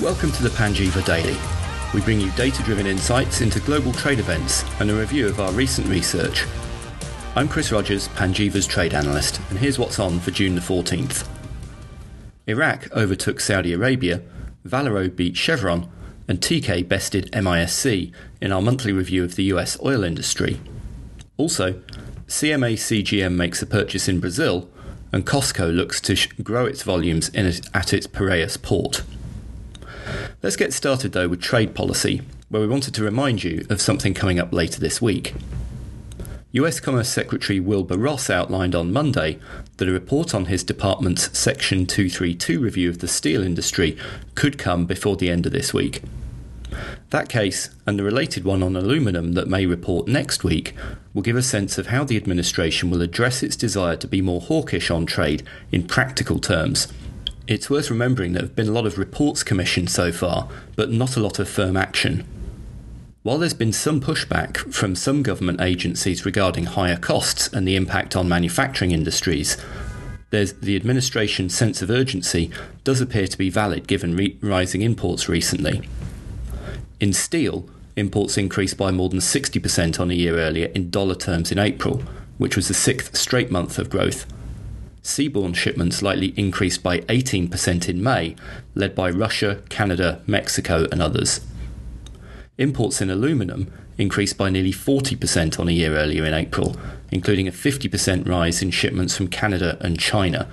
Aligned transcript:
Welcome 0.00 0.32
to 0.32 0.42
the 0.42 0.48
Panjiva 0.48 1.04
Daily. 1.04 1.36
We 1.94 2.00
bring 2.00 2.20
you 2.20 2.32
data 2.32 2.64
driven 2.64 2.84
insights 2.84 3.42
into 3.42 3.60
global 3.60 3.92
trade 3.92 4.18
events 4.18 4.64
and 4.80 4.90
a 4.90 4.94
review 4.94 5.28
of 5.28 5.38
our 5.38 5.52
recent 5.52 5.86
research. 5.86 6.46
I'm 7.36 7.46
Chris 7.46 7.70
Rogers, 7.70 8.08
Panjiva's 8.08 8.66
trade 8.66 8.92
analyst, 8.92 9.40
and 9.50 9.58
here's 9.60 9.78
what's 9.78 10.00
on 10.00 10.18
for 10.18 10.32
June 10.32 10.56
the 10.56 10.60
14th. 10.60 11.28
Iraq 12.48 12.90
overtook 12.90 13.38
Saudi 13.38 13.72
Arabia, 13.72 14.20
Valero 14.64 15.08
beat 15.08 15.36
Chevron, 15.36 15.88
and 16.26 16.40
Teekay 16.40 16.88
bested 16.88 17.30
MISC 17.32 18.12
in 18.40 18.50
our 18.50 18.60
monthly 18.60 18.92
review 18.92 19.22
of 19.22 19.36
the 19.36 19.44
US 19.44 19.78
oil 19.80 20.02
industry. 20.02 20.60
Also, 21.36 21.80
CMA 22.26 22.74
CGM 22.74 23.36
makes 23.36 23.62
a 23.62 23.66
purchase 23.66 24.08
in 24.08 24.18
Brazil, 24.18 24.68
and 25.12 25.24
COSCO 25.24 25.72
looks 25.72 26.00
to 26.00 26.16
grow 26.42 26.66
its 26.66 26.82
volumes 26.82 27.28
in 27.28 27.46
at 27.72 27.92
its 27.92 28.08
Piraeus 28.08 28.60
port. 28.60 29.04
Let's 30.44 30.56
get 30.56 30.74
started 30.74 31.12
though 31.12 31.26
with 31.26 31.40
trade 31.40 31.74
policy, 31.74 32.20
where 32.50 32.60
we 32.60 32.68
wanted 32.68 32.92
to 32.96 33.02
remind 33.02 33.42
you 33.42 33.66
of 33.70 33.80
something 33.80 34.12
coming 34.12 34.38
up 34.38 34.52
later 34.52 34.78
this 34.78 35.00
week. 35.00 35.32
US 36.52 36.80
Commerce 36.80 37.08
Secretary 37.08 37.58
Wilbur 37.58 37.96
Ross 37.96 38.28
outlined 38.28 38.74
on 38.74 38.92
Monday 38.92 39.38
that 39.78 39.88
a 39.88 39.90
report 39.90 40.34
on 40.34 40.44
his 40.44 40.62
department's 40.62 41.36
Section 41.36 41.86
232 41.86 42.60
review 42.60 42.90
of 42.90 42.98
the 42.98 43.08
steel 43.08 43.42
industry 43.42 43.96
could 44.34 44.58
come 44.58 44.84
before 44.84 45.16
the 45.16 45.30
end 45.30 45.46
of 45.46 45.52
this 45.52 45.72
week. 45.72 46.02
That 47.08 47.30
case, 47.30 47.70
and 47.86 47.98
the 47.98 48.04
related 48.04 48.44
one 48.44 48.62
on 48.62 48.76
aluminium 48.76 49.32
that 49.32 49.48
may 49.48 49.64
report 49.64 50.08
next 50.08 50.44
week, 50.44 50.74
will 51.14 51.22
give 51.22 51.36
a 51.36 51.42
sense 51.42 51.78
of 51.78 51.86
how 51.86 52.04
the 52.04 52.18
administration 52.18 52.90
will 52.90 53.00
address 53.00 53.42
its 53.42 53.56
desire 53.56 53.96
to 53.96 54.06
be 54.06 54.20
more 54.20 54.42
hawkish 54.42 54.90
on 54.90 55.06
trade 55.06 55.42
in 55.72 55.86
practical 55.86 56.38
terms. 56.38 56.92
It's 57.46 57.68
worth 57.68 57.90
remembering 57.90 58.32
that 58.32 58.38
there 58.38 58.48
have 58.48 58.56
been 58.56 58.68
a 58.68 58.72
lot 58.72 58.86
of 58.86 58.96
reports 58.96 59.42
commissioned 59.42 59.90
so 59.90 60.12
far, 60.12 60.48
but 60.76 60.90
not 60.90 61.16
a 61.16 61.20
lot 61.20 61.38
of 61.38 61.48
firm 61.48 61.76
action. 61.76 62.26
While 63.22 63.38
there's 63.38 63.54
been 63.54 63.72
some 63.72 64.00
pushback 64.00 64.56
from 64.72 64.94
some 64.94 65.22
government 65.22 65.60
agencies 65.60 66.24
regarding 66.24 66.64
higher 66.64 66.96
costs 66.96 67.48
and 67.48 67.68
the 67.68 67.76
impact 67.76 68.16
on 68.16 68.28
manufacturing 68.28 68.92
industries, 68.92 69.58
the 70.30 70.74
administration's 70.74 71.54
sense 71.54 71.80
of 71.80 71.90
urgency 71.90 72.50
does 72.82 73.00
appear 73.00 73.26
to 73.26 73.38
be 73.38 73.50
valid 73.50 73.86
given 73.86 74.16
re- 74.16 74.36
rising 74.40 74.82
imports 74.82 75.28
recently. 75.28 75.86
In 76.98 77.12
steel, 77.12 77.68
imports 77.94 78.36
increased 78.36 78.76
by 78.76 78.90
more 78.90 79.08
than 79.08 79.20
60% 79.20 80.00
on 80.00 80.10
a 80.10 80.14
year 80.14 80.38
earlier 80.38 80.66
in 80.74 80.90
dollar 80.90 81.14
terms 81.14 81.52
in 81.52 81.58
April, 81.58 82.02
which 82.38 82.56
was 82.56 82.68
the 82.68 82.74
sixth 82.74 83.16
straight 83.16 83.50
month 83.50 83.78
of 83.78 83.90
growth. 83.90 84.26
Seaborne 85.04 85.54
shipments 85.54 86.02
likely 86.02 86.32
increased 86.34 86.82
by 86.82 87.00
18% 87.00 87.88
in 87.88 88.02
May, 88.02 88.34
led 88.74 88.94
by 88.94 89.10
Russia, 89.10 89.62
Canada, 89.68 90.22
Mexico, 90.26 90.86
and 90.90 91.02
others. 91.02 91.40
Imports 92.56 93.02
in 93.02 93.10
aluminium 93.10 93.70
increased 93.98 94.38
by 94.38 94.48
nearly 94.48 94.72
40% 94.72 95.60
on 95.60 95.68
a 95.68 95.72
year 95.72 95.94
earlier 95.94 96.24
in 96.24 96.32
April, 96.32 96.74
including 97.10 97.46
a 97.46 97.52
50% 97.52 98.26
rise 98.26 98.62
in 98.62 98.70
shipments 98.70 99.14
from 99.14 99.28
Canada 99.28 99.76
and 99.80 100.00
China. 100.00 100.48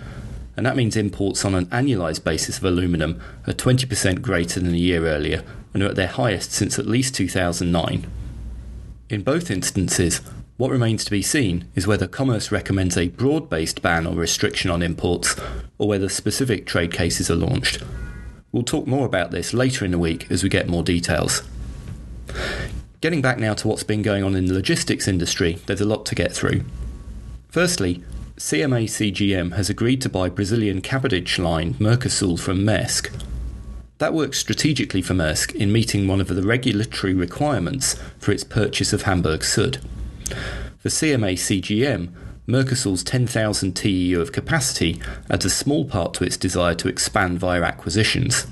And 0.58 0.66
that 0.66 0.76
means 0.76 0.98
imports 0.98 1.46
on 1.46 1.56
an 1.56 1.68
annualised 1.68 2.26
basis 2.26 2.58
of 2.58 2.66
aluminium 2.66 3.22
are 3.48 3.54
20% 3.54 4.22
greater 4.22 4.60
than 4.60 4.74
a 4.74 4.78
year 4.78 5.08
earlier 5.08 5.44
and 5.74 5.82
are 5.82 5.88
at 5.88 5.96
their 5.96 6.08
highest 6.08 6.52
since 6.52 6.78
at 6.78 6.86
least 6.86 7.16
2009. 7.16 8.06
In 9.10 9.24
both 9.24 9.50
instances, 9.50 10.20
what 10.62 10.70
remains 10.70 11.04
to 11.04 11.10
be 11.10 11.24
seen 11.24 11.68
is 11.74 11.88
whether 11.88 12.08
Commerce 12.08 12.52
recommends 12.52 12.96
a 12.96 13.08
broad 13.08 13.50
based 13.50 13.82
ban 13.82 14.06
or 14.06 14.14
restriction 14.14 14.70
on 14.70 14.84
imports, 14.84 15.36
or 15.80 15.88
whether 15.88 16.08
specific 16.08 16.68
trade 16.68 16.94
cases 16.94 17.32
are 17.32 17.36
launched. 17.36 17.82
We'll 18.52 18.62
talk 18.62 18.86
more 18.86 19.08
about 19.08 19.32
this 19.32 19.56
later 19.56 19.86
in 19.86 19.90
the 19.90 19.98
week 19.98 20.30
as 20.30 20.44
we 20.44 20.50
get 20.50 20.70
more 20.70 20.84
details. 20.84 21.42
Getting 23.02 23.24
back 23.24 23.40
now 23.40 23.56
to 23.56 23.68
what's 23.68 23.82
been 23.82 24.04
going 24.04 24.24
on 24.24 24.36
in 24.36 24.46
the 24.46 24.54
logistics 24.54 25.08
industry, 25.08 25.58
there's 25.66 25.82
a 25.82 25.86
lot 25.86 26.06
to 26.06 26.14
get 26.14 26.32
through. 26.32 26.64
Firstly, 27.50 28.04
CMA 28.38 28.84
CGM 28.84 29.56
has 29.56 29.68
agreed 29.68 30.00
to 30.04 30.10
buy 30.10 30.30
Brazilian 30.30 30.82
cabotage 30.82 31.40
line 31.40 31.74
Mercosul 31.80 32.40
from 32.40 32.60
Maersk. 32.60 33.12
That 33.98 34.14
works 34.14 34.38
strategically 34.38 35.02
for 35.02 35.16
Maersk 35.16 35.56
in 35.56 35.72
meeting 35.72 36.08
one 36.08 36.22
of 36.22 36.28
the 36.28 36.44
regulatory 36.44 37.16
requirements 37.16 37.96
for 38.20 38.32
its 38.32 38.44
purchase 38.44 38.94
of 38.94 39.02
Hamburg 39.02 39.44
Sud. 39.44 39.80
For 40.82 40.90
CMA 40.90 41.34
CGM, 41.34 42.10
Mercosul's 42.48 43.04
10,000 43.04 43.74
TEU 43.74 44.20
of 44.20 44.32
capacity 44.32 45.00
adds 45.30 45.46
a 45.46 45.50
small 45.52 45.86
part 45.86 46.16
to 46.16 46.24
its 46.24 46.38
desire 46.38 46.74
to 46.74 46.88
expand 46.88 47.38
via 47.40 47.62
acquisitions. 47.62 48.48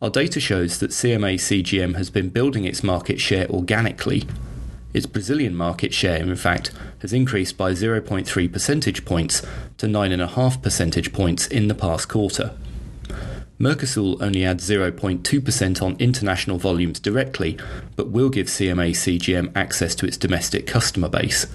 Our 0.00 0.10
data 0.10 0.38
shows 0.38 0.78
that 0.78 0.92
CMA 0.92 1.34
CGM 1.34 1.96
has 1.96 2.10
been 2.10 2.28
building 2.28 2.64
its 2.64 2.84
market 2.84 3.20
share 3.20 3.48
organically. 3.48 4.22
Its 4.92 5.06
Brazilian 5.06 5.56
market 5.56 5.92
share, 5.92 6.18
in 6.18 6.36
fact, 6.36 6.70
has 7.00 7.12
increased 7.12 7.58
by 7.58 7.72
0.3 7.72 8.52
percentage 8.52 9.04
points 9.04 9.42
to 9.78 9.88
9.5 9.88 10.62
percentage 10.62 11.12
points 11.12 11.48
in 11.48 11.66
the 11.66 11.74
past 11.74 12.08
quarter. 12.08 12.54
Mercosul 13.58 14.20
only 14.20 14.44
adds 14.44 14.68
0.2% 14.68 15.82
on 15.82 15.96
international 16.00 16.58
volumes 16.58 16.98
directly, 16.98 17.56
but 17.94 18.10
will 18.10 18.28
give 18.28 18.48
CMA 18.48 18.90
CGM 18.90 19.52
access 19.54 19.94
to 19.94 20.06
its 20.06 20.16
domestic 20.16 20.66
customer 20.66 21.08
base. 21.08 21.46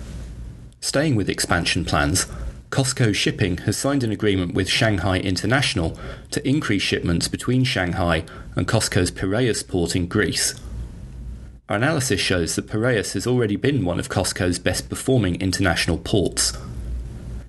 Staying 0.79 1.15
with 1.15 1.29
expansion 1.29 1.83
plans, 1.83 2.25
COSCO 2.69 3.13
Shipping 3.13 3.57
has 3.59 3.75
signed 3.75 4.03
an 4.03 4.11
agreement 4.11 4.53
with 4.53 4.69
Shanghai 4.69 5.17
International 5.19 5.97
to 6.31 6.47
increase 6.47 6.83
shipments 6.83 7.27
between 7.27 7.65
Shanghai 7.65 8.23
and 8.55 8.67
COSCO's 8.67 9.11
Piraeus 9.11 9.67
port 9.67 9.95
in 9.95 10.07
Greece. 10.07 10.55
Our 11.67 11.75
analysis 11.75 12.21
shows 12.21 12.55
that 12.55 12.67
Piraeus 12.67 13.13
has 13.13 13.27
already 13.27 13.57
been 13.57 13.83
one 13.83 13.99
of 13.99 14.07
COSCO's 14.07 14.57
best 14.57 14.87
performing 14.87 15.41
international 15.41 15.97
ports. 15.97 16.57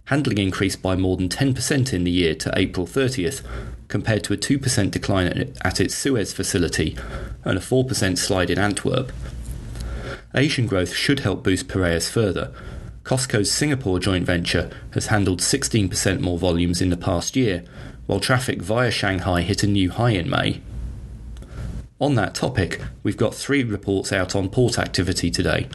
Handling 0.06 0.38
increased 0.38 0.82
by 0.82 0.96
more 0.96 1.16
than 1.16 1.28
10% 1.28 1.92
in 1.92 2.04
the 2.04 2.10
year 2.10 2.34
to 2.34 2.52
April 2.56 2.86
30th, 2.86 3.42
compared 3.90 4.24
to 4.24 4.32
a 4.32 4.38
2% 4.38 4.90
decline 4.90 5.26
at 5.60 5.80
its 5.80 5.94
Suez 5.94 6.32
facility 6.32 6.96
and 7.44 7.58
a 7.58 7.60
4% 7.60 8.16
slide 8.16 8.48
in 8.48 8.58
Antwerp. 8.58 9.12
Asian 10.34 10.66
growth 10.66 10.94
should 10.94 11.20
help 11.20 11.44
boost 11.44 11.68
Piraeus 11.68 12.08
further, 12.08 12.54
COSCO's 13.02 13.50
Singapore 13.50 13.98
joint 13.98 14.24
venture 14.24 14.70
has 14.92 15.06
handled 15.06 15.40
16% 15.40 16.20
more 16.20 16.38
volumes 16.38 16.80
in 16.80 16.90
the 16.90 16.96
past 16.96 17.34
year, 17.34 17.64
while 18.06 18.20
traffic 18.20 18.62
via 18.62 18.90
Shanghai 18.90 19.42
hit 19.42 19.62
a 19.62 19.66
new 19.66 19.90
high 19.90 20.10
in 20.10 20.30
May. 20.30 20.60
On 21.98 22.14
that 22.14 22.34
topic, 22.34 22.80
we've 23.02 23.16
got 23.16 23.34
three 23.34 23.64
reports 23.64 24.12
out 24.12 24.36
on 24.36 24.48
port 24.48 24.78
activity 24.78 25.30
today. 25.30 25.68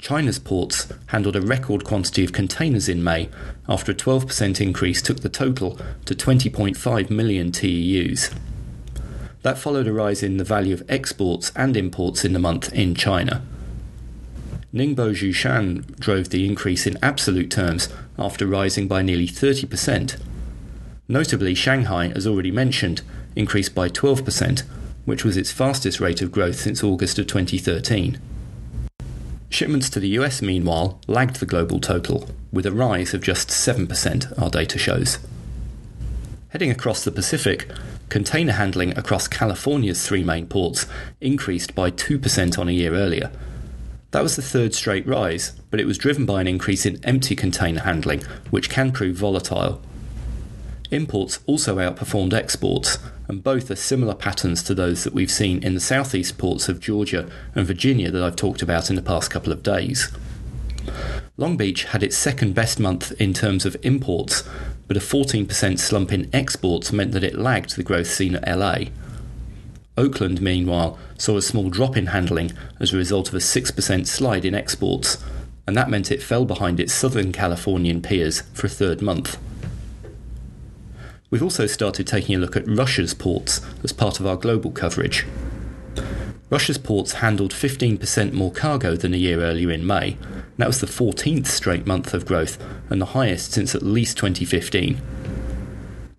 China's 0.00 0.38
ports 0.38 0.90
handled 1.08 1.36
a 1.36 1.42
record 1.42 1.84
quantity 1.84 2.24
of 2.24 2.32
containers 2.32 2.88
in 2.88 3.04
May 3.04 3.28
after 3.68 3.92
a 3.92 3.94
12% 3.94 4.60
increase 4.60 5.02
took 5.02 5.20
the 5.20 5.28
total 5.28 5.78
to 6.06 6.14
20.5 6.14 7.10
million 7.10 7.52
TEUs. 7.52 8.34
That 9.42 9.58
followed 9.58 9.86
a 9.86 9.92
rise 9.92 10.22
in 10.22 10.38
the 10.38 10.44
value 10.44 10.74
of 10.74 10.82
exports 10.88 11.52
and 11.54 11.76
imports 11.76 12.24
in 12.24 12.32
the 12.32 12.38
month 12.38 12.72
in 12.72 12.94
China. 12.94 13.42
Ningbo 14.72 15.12
Zhoushan 15.12 15.98
drove 15.98 16.30
the 16.30 16.46
increase 16.46 16.86
in 16.86 16.98
absolute 17.02 17.50
terms 17.50 17.88
after 18.18 18.46
rising 18.46 18.88
by 18.88 19.02
nearly 19.02 19.26
30%. 19.26 20.18
Notably, 21.08 21.54
Shanghai, 21.54 22.08
as 22.14 22.26
already 22.26 22.50
mentioned, 22.50 23.02
increased 23.34 23.74
by 23.74 23.88
12%, 23.88 24.62
which 25.04 25.24
was 25.24 25.36
its 25.36 25.50
fastest 25.50 26.00
rate 26.00 26.22
of 26.22 26.32
growth 26.32 26.56
since 26.56 26.84
August 26.84 27.18
of 27.18 27.26
2013. 27.26 28.18
Shipments 29.50 29.90
to 29.90 30.00
the 30.00 30.08
US, 30.10 30.40
meanwhile, 30.40 31.00
lagged 31.08 31.36
the 31.36 31.44
global 31.44 31.80
total, 31.80 32.28
with 32.52 32.64
a 32.66 32.72
rise 32.72 33.12
of 33.12 33.20
just 33.20 33.48
7%, 33.48 34.40
our 34.40 34.48
data 34.48 34.78
shows. 34.78 35.18
Heading 36.50 36.70
across 36.70 37.04
the 37.04 37.10
Pacific, 37.10 37.68
container 38.08 38.52
handling 38.52 38.96
across 38.96 39.26
California's 39.26 40.06
three 40.06 40.22
main 40.22 40.46
ports 40.46 40.86
increased 41.20 41.74
by 41.74 41.90
2% 41.90 42.58
on 42.58 42.68
a 42.68 42.72
year 42.72 42.94
earlier, 42.94 43.32
that 44.12 44.22
was 44.22 44.36
the 44.36 44.42
third 44.42 44.74
straight 44.74 45.06
rise, 45.06 45.52
but 45.70 45.80
it 45.80 45.86
was 45.86 45.98
driven 45.98 46.26
by 46.26 46.40
an 46.40 46.48
increase 46.48 46.86
in 46.86 47.04
empty 47.04 47.36
container 47.36 47.80
handling, 47.80 48.22
which 48.50 48.70
can 48.70 48.90
prove 48.90 49.16
volatile. 49.16 49.80
Imports 50.90 51.38
also 51.46 51.76
outperformed 51.76 52.32
exports, 52.32 52.98
and 53.28 53.44
both 53.44 53.70
are 53.70 53.76
similar 53.76 54.14
patterns 54.14 54.62
to 54.64 54.74
those 54.74 55.04
that 55.04 55.12
we've 55.12 55.30
seen 55.30 55.62
in 55.62 55.74
the 55.74 55.80
southeast 55.80 56.36
ports 56.36 56.68
of 56.68 56.80
Georgia 56.80 57.30
and 57.54 57.64
Virginia 57.66 58.10
that 58.10 58.22
I've 58.22 58.34
talked 58.34 58.60
about 58.60 58.90
in 58.90 58.96
the 58.96 59.02
past 59.02 59.30
couple 59.30 59.52
of 59.52 59.62
days. 59.62 60.10
Long 61.36 61.56
Beach 61.56 61.84
had 61.84 62.02
its 62.02 62.16
second 62.16 62.54
best 62.54 62.80
month 62.80 63.12
in 63.20 63.32
terms 63.32 63.64
of 63.64 63.76
imports, 63.82 64.42
but 64.88 64.96
a 64.96 65.00
14% 65.00 65.78
slump 65.78 66.12
in 66.12 66.28
exports 66.34 66.92
meant 66.92 67.12
that 67.12 67.22
it 67.22 67.38
lagged 67.38 67.76
the 67.76 67.84
growth 67.84 68.08
seen 68.08 68.34
at 68.34 68.58
LA. 68.58 68.86
Oakland, 69.96 70.40
meanwhile, 70.40 70.98
saw 71.16 71.36
a 71.36 71.42
small 71.42 71.70
drop 71.70 71.96
in 71.96 72.06
handling 72.06 72.50
as 72.80 72.92
a 72.92 72.96
result 72.96 73.28
of 73.28 73.34
a 73.34 73.38
6% 73.38 74.06
slide 74.08 74.44
in 74.44 74.56
exports, 74.56 75.22
and 75.68 75.76
that 75.76 75.88
meant 75.88 76.10
it 76.10 76.22
fell 76.22 76.44
behind 76.44 76.80
its 76.80 76.92
Southern 76.92 77.30
Californian 77.30 78.02
peers 78.02 78.40
for 78.52 78.66
a 78.66 78.70
third 78.70 79.00
month. 79.00 79.38
We've 81.30 81.42
also 81.44 81.66
started 81.66 82.08
taking 82.08 82.34
a 82.34 82.38
look 82.38 82.56
at 82.56 82.66
Russia's 82.66 83.14
ports 83.14 83.60
as 83.84 83.92
part 83.92 84.18
of 84.18 84.26
our 84.26 84.36
global 84.36 84.72
coverage. 84.72 85.24
Russia's 86.50 86.78
ports 86.78 87.12
handled 87.14 87.52
15% 87.52 88.32
more 88.32 88.50
cargo 88.50 88.96
than 88.96 89.14
a 89.14 89.16
year 89.16 89.40
earlier 89.40 89.70
in 89.70 89.86
May. 89.86 90.16
That 90.56 90.66
was 90.66 90.80
the 90.80 90.88
14th 90.88 91.46
straight 91.46 91.86
month 91.86 92.12
of 92.12 92.26
growth 92.26 92.58
and 92.90 93.00
the 93.00 93.06
highest 93.06 93.52
since 93.52 93.76
at 93.76 93.82
least 93.82 94.16
2015. 94.16 95.00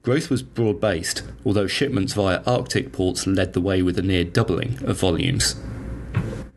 Growth 0.04 0.30
was 0.30 0.42
broad 0.42 0.80
based, 0.80 1.24
although 1.46 1.68
shipments 1.68 2.14
via 2.14 2.42
Arctic 2.46 2.94
ports 2.94 3.28
led 3.28 3.52
the 3.52 3.62
way 3.62 3.82
with 3.82 4.00
a 4.00 4.02
near 4.02 4.24
doubling 4.24 4.82
of 4.86 4.98
volumes. 4.98 5.56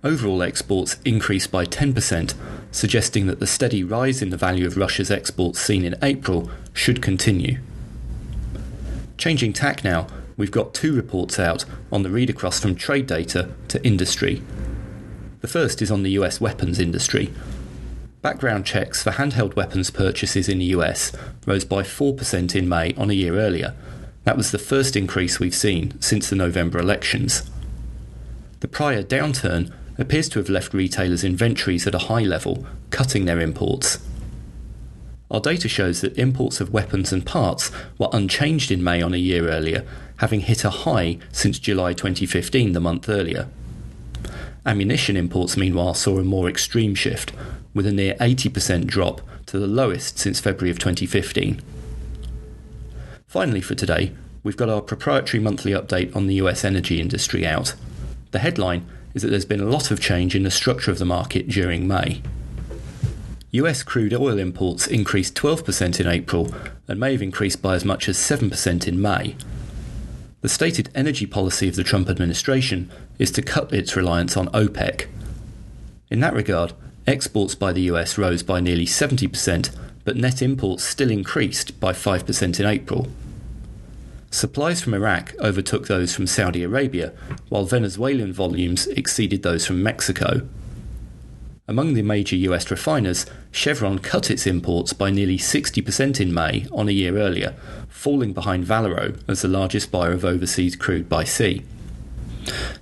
Overall 0.04 0.42
exports 0.42 0.96
increased 1.04 1.50
by 1.50 1.64
10%, 1.64 2.34
suggesting 2.70 3.26
that 3.26 3.40
the 3.40 3.46
steady 3.48 3.82
rise 3.82 4.22
in 4.22 4.30
the 4.30 4.36
value 4.36 4.66
of 4.66 4.76
Russia's 4.76 5.10
exports 5.10 5.58
seen 5.58 5.84
in 5.84 5.96
April 6.00 6.48
should 6.72 7.02
continue. 7.02 7.58
Changing 9.16 9.52
tack 9.52 9.84
now, 9.84 10.06
we've 10.36 10.50
got 10.50 10.74
two 10.74 10.94
reports 10.94 11.38
out 11.38 11.64
on 11.92 12.02
the 12.02 12.10
read 12.10 12.30
across 12.30 12.60
from 12.60 12.74
trade 12.74 13.06
data 13.06 13.50
to 13.68 13.84
industry. 13.84 14.42
The 15.40 15.48
first 15.48 15.82
is 15.82 15.90
on 15.90 16.02
the 16.02 16.12
US 16.12 16.40
weapons 16.40 16.78
industry. 16.78 17.32
Background 18.22 18.64
checks 18.64 19.02
for 19.02 19.10
handheld 19.10 19.56
weapons 19.56 19.90
purchases 19.90 20.48
in 20.48 20.58
the 20.58 20.64
US 20.76 21.12
rose 21.46 21.64
by 21.64 21.82
4% 21.82 22.54
in 22.56 22.68
May 22.68 22.94
on 22.94 23.10
a 23.10 23.14
year 23.14 23.38
earlier. 23.38 23.74
That 24.24 24.36
was 24.36 24.50
the 24.50 24.58
first 24.58 24.96
increase 24.96 25.38
we've 25.38 25.54
seen 25.54 26.00
since 26.00 26.30
the 26.30 26.36
November 26.36 26.78
elections. 26.78 27.48
The 28.60 28.68
prior 28.68 29.02
downturn 29.02 29.70
appears 29.98 30.28
to 30.30 30.38
have 30.38 30.48
left 30.48 30.72
retailers' 30.72 31.22
inventories 31.22 31.86
at 31.86 31.94
a 31.94 32.06
high 32.08 32.22
level, 32.22 32.66
cutting 32.90 33.26
their 33.26 33.40
imports. 33.40 33.98
Our 35.30 35.40
data 35.40 35.68
shows 35.68 36.00
that 36.00 36.18
imports 36.18 36.60
of 36.60 36.72
weapons 36.72 37.12
and 37.12 37.24
parts 37.24 37.70
were 37.98 38.08
unchanged 38.12 38.70
in 38.70 38.84
May 38.84 39.00
on 39.00 39.14
a 39.14 39.18
year 39.18 39.48
earlier, 39.48 39.86
having 40.18 40.40
hit 40.40 40.64
a 40.64 40.70
high 40.70 41.18
since 41.32 41.58
July 41.58 41.92
2015, 41.92 42.72
the 42.72 42.80
month 42.80 43.08
earlier. 43.08 43.48
Ammunition 44.66 45.16
imports, 45.16 45.56
meanwhile, 45.56 45.94
saw 45.94 46.18
a 46.18 46.24
more 46.24 46.48
extreme 46.48 46.94
shift, 46.94 47.32
with 47.74 47.86
a 47.86 47.92
near 47.92 48.14
80% 48.14 48.86
drop 48.86 49.20
to 49.46 49.58
the 49.58 49.66
lowest 49.66 50.18
since 50.18 50.40
February 50.40 50.70
of 50.70 50.78
2015. 50.78 51.60
Finally, 53.26 53.60
for 53.60 53.74
today, 53.74 54.12
we've 54.42 54.56
got 54.56 54.68
our 54.68 54.80
proprietary 54.80 55.42
monthly 55.42 55.72
update 55.72 56.14
on 56.14 56.26
the 56.26 56.36
US 56.36 56.64
energy 56.64 57.00
industry 57.00 57.46
out. 57.46 57.74
The 58.30 58.38
headline 58.38 58.86
is 59.14 59.22
that 59.22 59.28
there's 59.28 59.44
been 59.44 59.60
a 59.60 59.64
lot 59.64 59.90
of 59.90 60.00
change 60.00 60.34
in 60.34 60.44
the 60.44 60.50
structure 60.50 60.90
of 60.90 60.98
the 60.98 61.04
market 61.04 61.48
during 61.48 61.88
May. 61.88 62.22
US 63.54 63.84
crude 63.84 64.12
oil 64.12 64.40
imports 64.40 64.88
increased 64.88 65.36
12% 65.36 66.00
in 66.00 66.08
April 66.08 66.52
and 66.88 66.98
may 66.98 67.12
have 67.12 67.22
increased 67.22 67.62
by 67.62 67.76
as 67.76 67.84
much 67.84 68.08
as 68.08 68.16
7% 68.16 68.88
in 68.88 69.00
May. 69.00 69.36
The 70.40 70.48
stated 70.48 70.90
energy 70.92 71.24
policy 71.24 71.68
of 71.68 71.76
the 71.76 71.84
Trump 71.84 72.08
administration 72.08 72.90
is 73.16 73.30
to 73.30 73.42
cut 73.42 73.72
its 73.72 73.94
reliance 73.94 74.36
on 74.36 74.48
OPEC. 74.48 75.06
In 76.10 76.18
that 76.18 76.34
regard, 76.34 76.72
exports 77.06 77.54
by 77.54 77.72
the 77.72 77.82
US 77.82 78.18
rose 78.18 78.42
by 78.42 78.58
nearly 78.58 78.86
70%, 78.86 79.70
but 80.04 80.16
net 80.16 80.42
imports 80.42 80.82
still 80.82 81.12
increased 81.12 81.78
by 81.78 81.92
5% 81.92 82.58
in 82.58 82.66
April. 82.66 83.06
Supplies 84.32 84.80
from 84.80 84.94
Iraq 84.94 85.32
overtook 85.38 85.86
those 85.86 86.12
from 86.12 86.26
Saudi 86.26 86.64
Arabia, 86.64 87.12
while 87.50 87.66
Venezuelan 87.66 88.32
volumes 88.32 88.88
exceeded 88.88 89.44
those 89.44 89.64
from 89.64 89.80
Mexico. 89.80 90.42
Among 91.66 91.94
the 91.94 92.02
major 92.02 92.36
US 92.36 92.70
refiners, 92.70 93.24
Chevron 93.50 93.98
cut 93.98 94.30
its 94.30 94.46
imports 94.46 94.92
by 94.92 95.10
nearly 95.10 95.38
60% 95.38 96.20
in 96.20 96.34
May 96.34 96.66
on 96.70 96.88
a 96.88 96.92
year 96.92 97.16
earlier, 97.16 97.54
falling 97.88 98.34
behind 98.34 98.66
Valero 98.66 99.14
as 99.26 99.40
the 99.40 99.48
largest 99.48 99.90
buyer 99.90 100.12
of 100.12 100.26
overseas 100.26 100.76
crude 100.76 101.08
by 101.08 101.24
sea. 101.24 101.64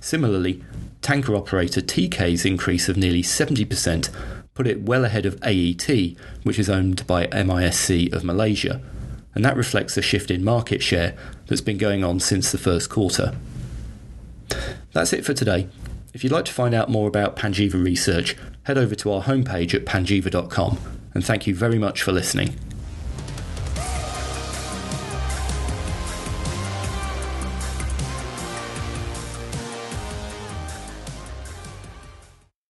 Similarly, 0.01 0.65
tanker 1.01 1.33
operator 1.33 1.79
Teekay's 1.79 2.43
increase 2.43 2.89
of 2.89 2.97
nearly 2.97 3.23
70% 3.23 4.09
put 4.53 4.67
it 4.67 4.81
well 4.81 5.05
ahead 5.05 5.25
of 5.25 5.41
AET, 5.41 6.17
which 6.43 6.59
is 6.59 6.69
owned 6.69 7.07
by 7.07 7.27
MISC 7.27 8.11
of 8.11 8.25
Malaysia, 8.25 8.81
and 9.33 9.45
that 9.45 9.55
reflects 9.55 9.95
a 9.95 10.01
shift 10.01 10.29
in 10.29 10.43
market 10.43 10.83
share 10.83 11.15
that's 11.47 11.61
been 11.61 11.77
going 11.77 12.03
on 12.03 12.19
since 12.19 12.51
the 12.51 12.57
first 12.57 12.89
quarter. 12.89 13.33
That's 14.91 15.13
it 15.13 15.25
for 15.25 15.33
today. 15.33 15.69
If 16.13 16.23
you'd 16.23 16.33
like 16.33 16.45
to 16.45 16.53
find 16.53 16.75
out 16.75 16.89
more 16.89 17.07
about 17.07 17.35
Panjiva 17.35 17.81
research, 17.81 18.35
head 18.63 18.77
over 18.77 18.95
to 18.95 19.11
our 19.11 19.23
homepage 19.23 19.73
at 19.73 19.85
panjiva.com, 19.85 20.79
and 21.13 21.25
thank 21.25 21.47
you 21.47 21.55
very 21.55 21.77
much 21.77 22.01
for 22.01 22.11
listening. 22.11 22.55